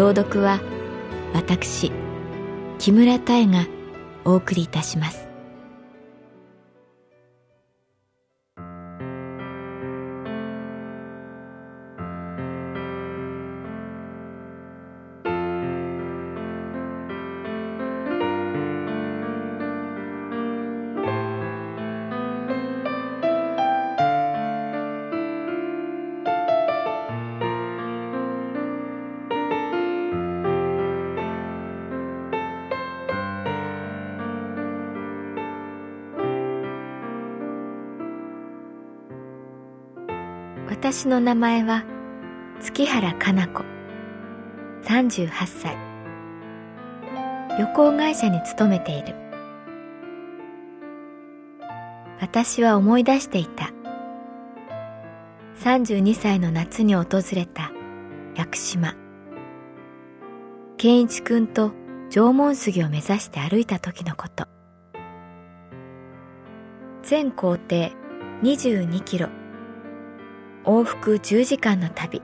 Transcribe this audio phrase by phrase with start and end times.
[0.00, 0.62] 朗読は
[1.34, 1.92] 私
[2.78, 3.66] 木村多江が
[4.24, 5.29] お送りいたします。
[40.70, 41.84] 私の名前は
[42.60, 43.64] 月原かな子。
[44.84, 45.76] 38歳。
[47.58, 49.16] 旅行会社に勤めている。
[52.20, 53.72] 私は思い出していた。
[55.56, 57.72] 32歳の夏に訪れた。
[58.36, 58.94] 屋久島。
[60.76, 61.72] 健一くんと
[62.10, 64.46] 縄文杉を目指して歩いた時のこと。
[67.02, 67.58] 全行程
[68.42, 69.39] 22キロ。
[70.64, 72.22] 往復10時間の旅。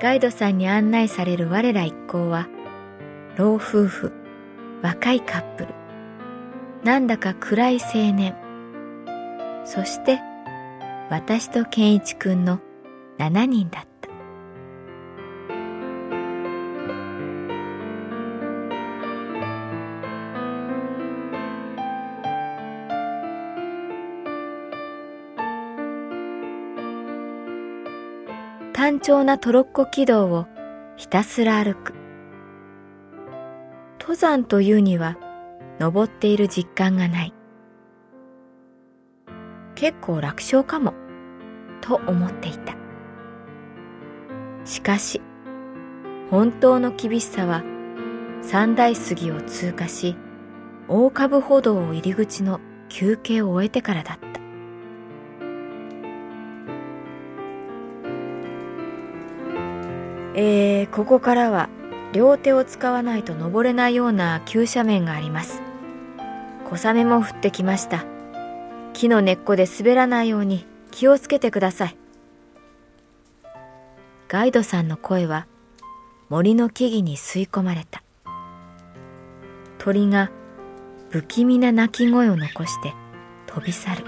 [0.00, 2.48] ガイドさんに案内される我ら一行は
[3.36, 4.12] 老夫婦
[4.82, 5.74] 若いカップル。
[6.84, 8.36] なんだか暗い青年。
[9.64, 10.20] そして
[11.10, 12.60] 私と健一くんの
[13.18, 13.93] 7人だった。
[29.04, 30.46] 調なトロッコ軌道を
[30.96, 31.92] ひたすら歩く。
[34.00, 35.18] 登山というには
[35.78, 37.34] 登っている実感がない。
[39.74, 40.94] 結構楽勝かも、
[41.82, 42.76] と思っていた。
[44.64, 45.20] しかし、
[46.30, 47.62] 本当の厳しさは
[48.40, 50.16] 三大杉を通過し、
[50.88, 54.33] 大株歩道を入り口の休憩を終えてからだった。
[60.36, 61.68] えー、ここからは
[62.12, 65.62] 両手を使わないと登れないような急斜面があります。
[66.64, 68.04] 小雨も降ってきました。
[68.92, 71.96] 木の根っこで滑らないように気をつけてください。
[74.28, 75.46] ガイドさんの声は
[76.28, 78.02] 森の木々に吸い込まれた。
[79.78, 80.30] 鳥が
[81.10, 82.92] 不気味な鳴き声を残して
[83.46, 84.04] 飛び去る。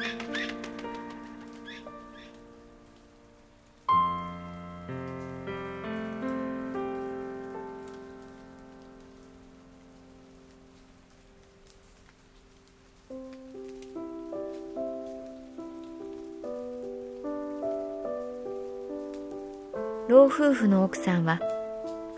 [20.37, 21.41] 夫婦の奥さんは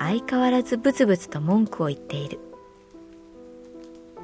[0.01, 2.41] 相変わらずブツブツと文句を言っている。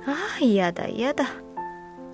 [0.04, 1.26] ああ嫌だ嫌だ。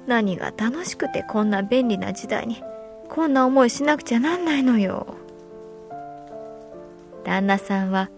[0.06, 2.62] 何が楽しくてこんな便利な時代に
[3.08, 5.16] こんな思いしなくちゃなんないのよ。
[7.24, 8.10] 旦那さんは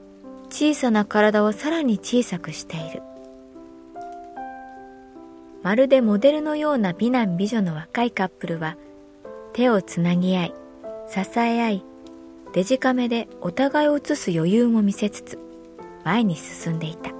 [0.51, 3.01] 小さな体をさらに小さくしている。
[5.63, 8.77] まるでモデルのような美男美女の若いカップルは
[9.53, 10.55] 手をつなぎ合い
[11.09, 11.92] 支え合い
[12.53, 15.39] デジカメでお互いを映す余裕も見せつつ
[16.05, 17.11] 前に進んでいた。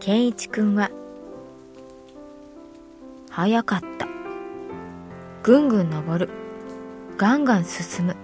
[0.00, 0.90] 健一くんは
[3.30, 4.08] 早かった。
[5.44, 6.28] ぐんぐん登る。
[7.16, 8.16] ガンガン進む。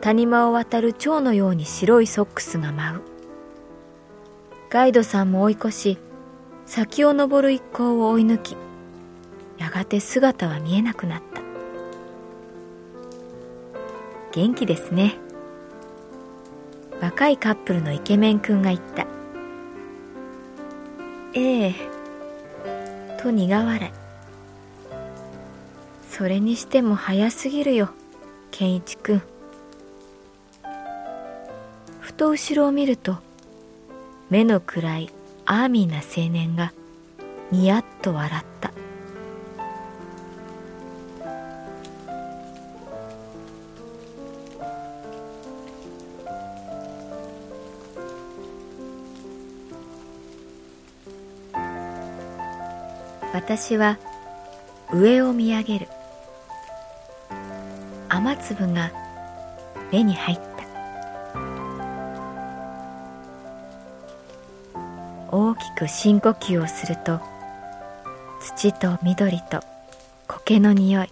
[0.00, 3.00] 谷間を渡る蝶のように白いソックスが舞う。
[4.70, 5.98] ガイドさんも追い越し
[6.66, 8.56] 先を登る一行を追い抜き
[9.58, 11.42] やがて姿は見えなくなった。
[14.32, 15.16] 元気ですね。
[17.00, 19.06] 若いカップルのイケメン君が言った。
[21.34, 21.74] ええ
[23.22, 24.02] と苦笑い。
[26.12, 27.88] それにしても早すぎるよ
[28.50, 29.22] 健一君
[32.00, 33.16] ふと後ろを見ると
[34.28, 35.10] 目の暗い
[35.46, 36.72] アーミーな青年が
[37.50, 38.51] ニヤッと笑った。
[53.54, 53.98] 私は
[54.94, 55.88] 上を見上げる。
[58.08, 58.90] 雨粒が
[59.92, 60.42] 目に入った。
[65.30, 67.20] 大きく深呼吸をすると
[68.40, 69.60] 土と緑と
[70.28, 71.10] 苔の匂い。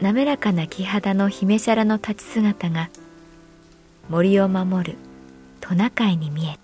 [0.00, 2.88] 滑らかな木肌の姫シャラの立ち姿が
[4.08, 4.98] 森を守る
[5.60, 6.58] トナカイに見え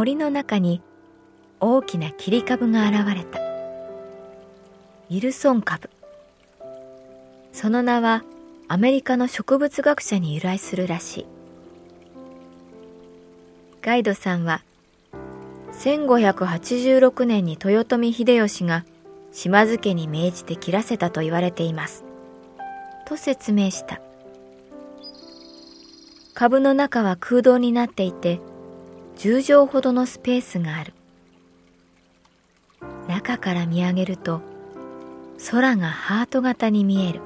[0.00, 0.80] 森の中に
[1.60, 3.38] 大きな切り株が現れた。
[3.38, 5.90] ウィルソン株。
[7.52, 8.24] その名は
[8.66, 11.26] アメリカの植物学者に由来するらしい。
[13.82, 14.62] ガイドさんは
[15.72, 18.86] 1586年に豊臣秀吉が
[19.32, 22.06] 島津家に命じて切らせたと言われています。
[23.04, 24.00] と説明した。
[26.32, 28.40] 株の中は空洞になっていて
[29.20, 30.94] 10畳ほどのスペースがある。
[33.06, 34.40] 中から見上げると
[35.50, 37.20] 空がハート型に見える。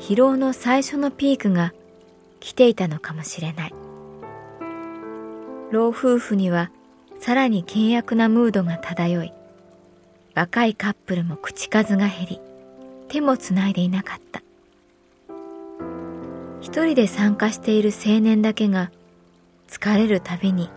[0.00, 1.72] 疲労の最初のピークが
[2.40, 3.74] 来ていたのかもしれない。
[5.70, 6.72] 老夫婦には
[7.20, 9.32] さらに険悪なムードが漂い
[10.34, 12.49] 若いカップルも口数が減り
[13.10, 14.40] 手もつないでいなかった。
[16.60, 18.92] 一人で参加している青年だけが
[19.68, 20.70] 疲れるたびに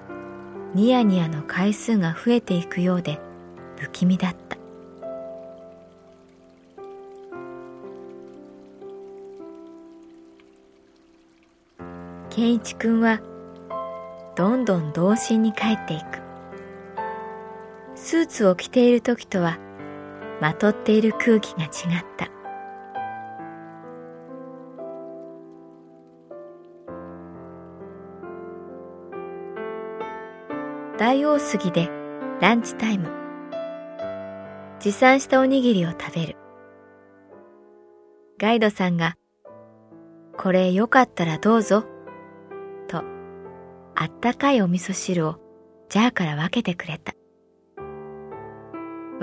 [0.74, 3.20] ニヤニヤの回数が増えていくようで
[3.78, 4.58] 不気味だった。
[12.32, 13.22] 健一君は
[14.36, 16.24] どんどん童心に帰っていく。
[17.94, 19.60] スーツを着ている時とは
[20.44, 21.70] まとっている空気が違っ
[22.18, 22.30] た。
[30.98, 31.90] 大王杉で
[32.42, 33.10] ランチタイム。
[34.82, 36.36] 持参したおにぎりを食べる。
[38.38, 39.16] ガイドさんが
[40.36, 41.86] 「これよかったらどうぞ」
[42.90, 42.98] と
[43.96, 45.38] あったかいお味噌汁を
[45.88, 47.14] ジャーから分けてくれた。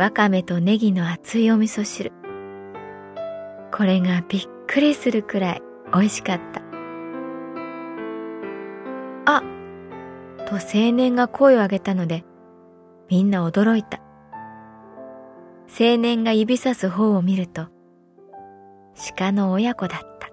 [0.01, 2.11] わかめとネギの熱いお味噌汁。
[3.71, 6.63] これがびっくりするくらい美味しかった。
[9.27, 9.43] あ
[10.47, 12.25] と青年が声を上げたので、
[13.11, 14.01] みんな驚いた。
[15.69, 17.69] 青年が指さす方を見ると、
[19.19, 20.31] 鹿の親子だった。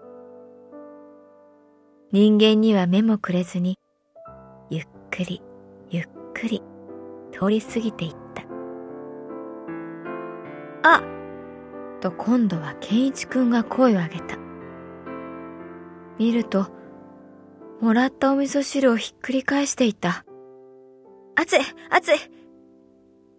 [2.13, 3.77] 人間には目もくれずに、
[4.69, 5.41] ゆっくり
[5.89, 6.63] ゆっくり
[7.33, 8.26] 通り過ぎていった。
[12.07, 14.37] と今度は健一くんが声を上げた。
[16.17, 16.67] 見ると、
[17.81, 20.23] もらったお味噌汁をひっくり返していた。
[21.35, 21.59] 熱い
[21.89, 22.17] 熱い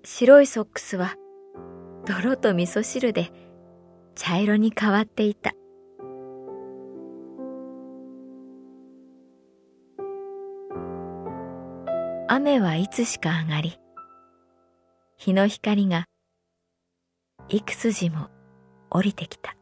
[0.05, 1.15] 白いソックスは、
[2.05, 3.33] 泥と味噌汁で
[4.15, 5.55] 茶色に変わっていた。
[12.29, 13.79] 雨はいつしか上がり、
[15.17, 16.05] 日の光が
[17.49, 18.29] 幾筋も
[18.91, 19.58] 降りてきた。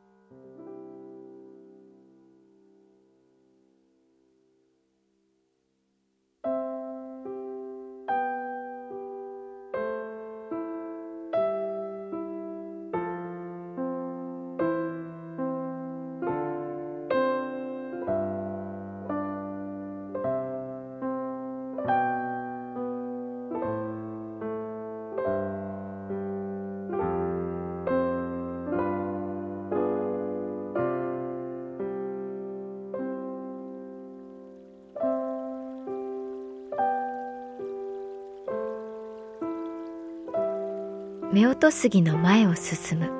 [41.39, 43.11] 夫婦杉の前を進む。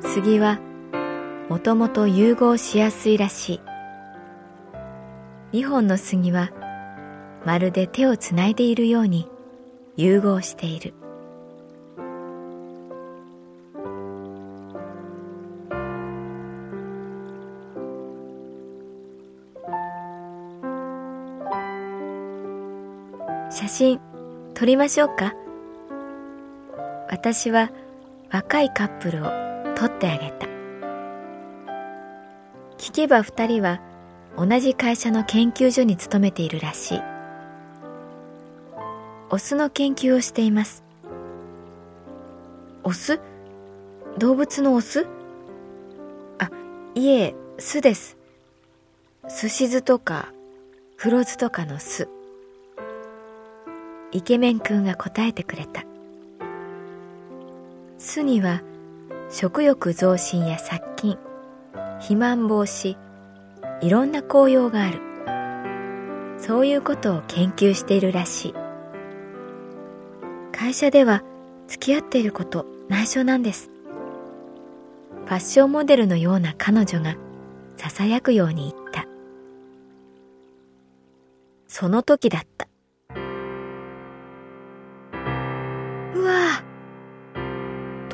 [0.00, 0.60] 杉は
[1.48, 3.60] もともと融合しやすいらしい。
[5.50, 6.52] 二本の杉は
[7.44, 9.28] まるで手をつないでいるように
[9.96, 10.94] 融合している。
[23.50, 24.00] 写真
[24.54, 25.41] 撮りましょうか。
[27.24, 27.70] 私は
[28.32, 29.26] 若いカップルを
[29.76, 30.48] 撮ってあげた。
[32.78, 33.80] 聞けば二人は
[34.36, 37.02] 同じ会社の研究所に勤めているらしい。
[39.30, 40.82] オスの研究をしています。
[42.82, 43.20] オス？
[44.18, 45.06] 動物のオス？
[46.40, 46.50] あ
[46.96, 48.16] いえ巣です。
[49.28, 50.32] すし酢とか
[50.96, 52.08] 黒酢とかの酢
[54.10, 55.84] イケメン君が答えてくれた。
[58.04, 58.62] 酢には
[59.30, 61.16] 食欲増進や殺菌
[62.00, 62.96] 肥満防止
[63.80, 65.00] いろんな効用がある。
[66.36, 68.54] そういうことを研究しているらしい。
[70.50, 71.22] 会社では
[71.68, 73.70] 付き合っていること内緒なんです。
[75.24, 77.16] ファッションモデルのような彼女が
[77.76, 79.06] ささやくように言った。
[81.68, 82.61] その時だった。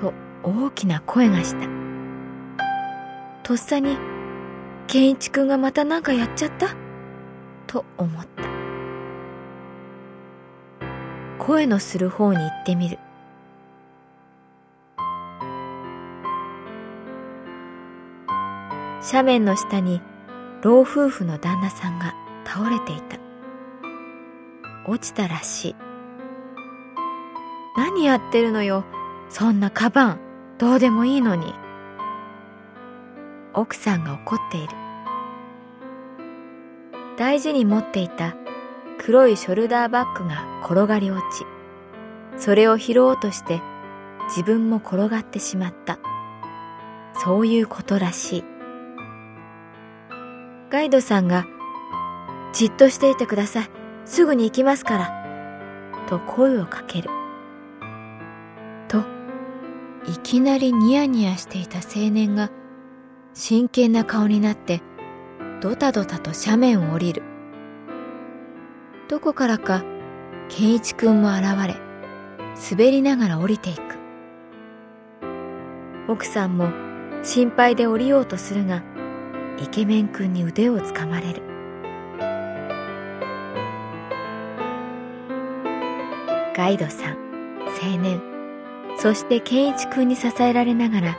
[0.00, 0.12] と
[0.44, 1.66] 大きな声がした。
[3.42, 3.96] とっさに
[4.86, 6.76] 健一くんがまた何かやっちゃった？
[7.66, 8.44] と思った。
[11.44, 12.98] 声のする方に行ってみる。
[19.00, 20.00] 斜面の下に
[20.62, 22.14] 老夫婦の旦那さんが
[22.44, 23.18] 倒れていた。
[24.86, 25.76] 落ちたらしい。
[27.76, 28.84] 何やってるのよ？
[29.30, 30.18] そんなカバン
[30.58, 31.54] どうでもいいのに。
[33.54, 34.74] 奥さんが怒っている。
[37.16, 38.36] 大事に持っていた
[38.98, 41.44] 黒いショルダーバッグが転がり落ち
[42.36, 43.60] それを拾おうとして
[44.28, 45.98] 自分も転がってしまった。
[47.14, 48.44] そういうことらしい。
[50.70, 51.46] ガイドさんが
[52.52, 53.70] 「じっとしていてください。
[54.04, 55.24] すぐに行きますから」
[56.08, 57.10] と声をかける。
[60.08, 62.50] いきなりニヤニヤしていた青年が
[63.34, 64.80] 真剣な顔になって
[65.60, 67.22] ドタドタと斜面を降りる。
[69.08, 69.84] どこからか
[70.48, 71.76] 健一くんも現れ
[72.70, 73.80] 滑りながら降りていく。
[76.08, 76.70] 奥さんも
[77.22, 78.82] 心配で降りようとするが
[79.62, 81.42] イケメンくんに腕をつかまれる。
[86.56, 87.18] ガイドさん
[87.82, 88.27] 青年。
[89.00, 91.18] そして健一くんに支えられながら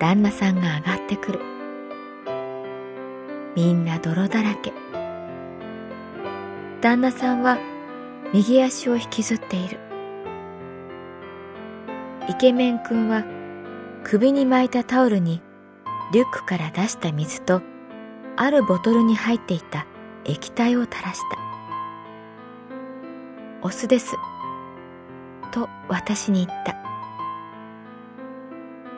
[0.00, 1.40] 旦那さんが上がってくる。
[3.54, 4.72] みんな泥だらけ。
[6.80, 7.58] 旦那さんは
[8.32, 9.78] 右足を引きずっている。
[12.28, 13.24] イケメン君は
[14.02, 15.40] 首に巻いたタオルに
[16.12, 17.62] リュックから出した水と
[18.36, 19.86] あるボトルに入っていた
[20.24, 21.38] 液体を垂らした。
[23.62, 24.16] お酢です。
[25.52, 26.76] と私に言った。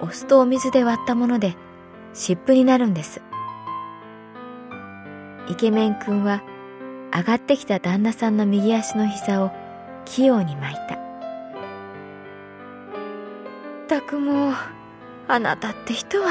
[0.00, 1.56] お酢とお水で割ったもので
[2.12, 3.20] 湿布になるんです。
[5.48, 6.42] イケメン君は
[7.14, 9.50] 上がってきた旦那さんの右足の膝を
[10.04, 10.98] 器用に巻いた。
[13.88, 14.54] たくもう
[15.28, 16.30] あなたって人は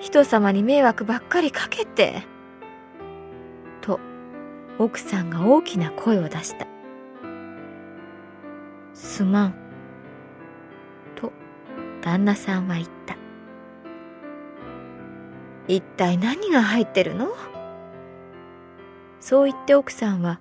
[0.00, 2.22] 人様に迷惑ばっかりかけて。
[3.80, 4.00] と
[4.78, 6.66] 奥さんが大きな声を出した
[9.04, 9.54] すまん。
[11.14, 11.30] と
[12.02, 13.16] 旦那さんは言った。
[15.68, 17.28] 一体何が入ってるの？
[19.20, 20.40] そう言って奥さんは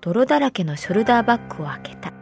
[0.00, 2.12] 泥だらけのショルダーバッグを開けた。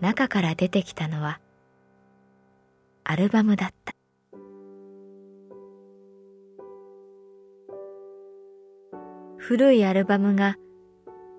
[0.00, 1.40] 中から出てきたのは
[3.04, 3.94] アルバムだった。
[9.38, 10.56] 古いアルバムが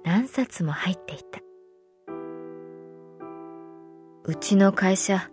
[0.04, 1.42] 何冊も入っていた。
[4.28, 5.30] うちの会社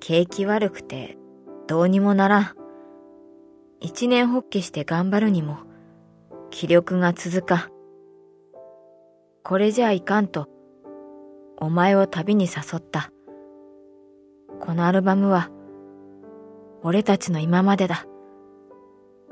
[0.00, 1.18] 景気悪くて
[1.66, 2.54] どうにもならん
[3.80, 5.58] 一年発起して頑張るにも
[6.50, 7.70] 気力が続か。
[9.42, 10.48] これじゃいかんと、
[11.56, 13.10] お前を旅に誘った。
[14.60, 15.48] このアルバムは、
[16.82, 18.04] 俺たちの今までだ。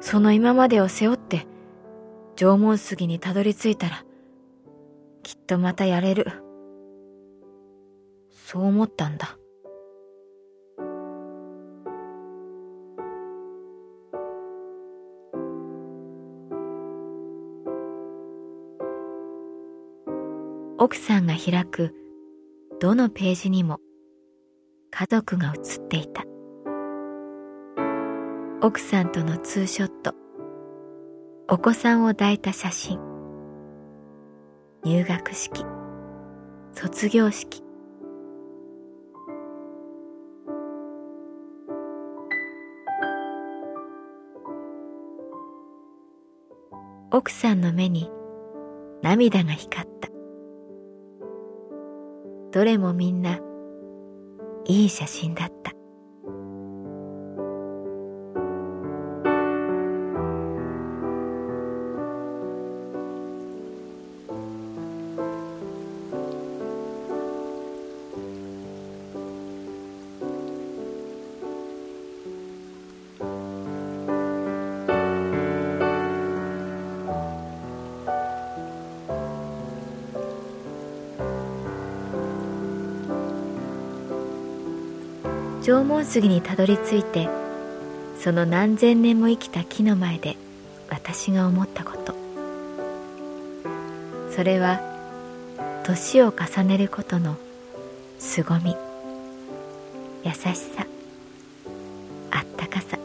[0.01, 1.47] その今までを背負って、
[2.37, 4.05] 縄文杉にたどり着いたら、
[5.23, 6.48] きっとまたやれる。
[8.51, 9.37] そう思ったんだ。
[20.79, 21.95] 奥さんが開く
[22.81, 23.81] どのページにも
[24.93, 26.25] 家族が写っていた。
[28.63, 30.15] 奥さんとのツーショット、
[31.51, 32.99] お子さんを抱いた写真、
[34.85, 35.67] 入学式、
[36.73, 37.68] 卒業式、
[47.19, 48.09] 奥さんの目に
[49.03, 50.09] 涙が光った。
[52.53, 53.41] どれもみんな
[54.65, 55.73] いい写真だった。
[85.69, 87.29] 縄文杉にたどり着いて
[88.19, 90.39] その何千年も生きた木の前で
[90.89, 92.15] 私が思ったこと。
[94.31, 94.81] それは
[95.85, 97.37] 年を重ねることの
[98.19, 98.75] 凄み。
[100.25, 100.87] 優しさ。
[102.31, 102.97] あったかさ。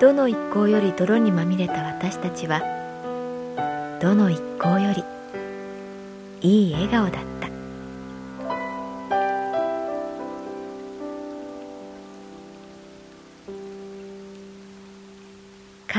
[0.00, 2.60] どの一行より泥にまみれた私たちは
[4.02, 5.04] どの一行より
[6.40, 7.39] いい笑顔だった。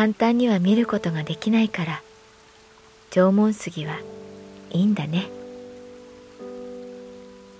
[0.01, 2.01] 簡単には見ることができないから
[3.11, 3.99] 縄文杉は
[4.71, 5.29] いいんだね。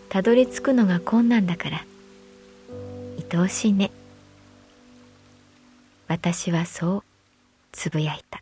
[0.09, 1.85] たどり着くのが困難だから
[3.31, 3.91] 愛おしいね。
[6.07, 7.03] 私はそう
[7.73, 8.41] つぶやいた。